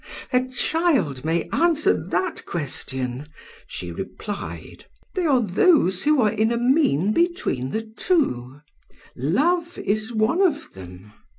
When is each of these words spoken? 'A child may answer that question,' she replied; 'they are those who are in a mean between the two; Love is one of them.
'A 0.33 0.47
child 0.47 1.23
may 1.23 1.43
answer 1.51 1.93
that 1.93 2.43
question,' 2.47 3.27
she 3.67 3.91
replied; 3.91 4.85
'they 5.13 5.27
are 5.27 5.41
those 5.41 6.01
who 6.01 6.19
are 6.19 6.31
in 6.31 6.51
a 6.51 6.57
mean 6.57 7.13
between 7.13 7.69
the 7.69 7.83
two; 7.83 8.61
Love 9.15 9.77
is 9.77 10.11
one 10.11 10.41
of 10.41 10.73
them. 10.73 11.13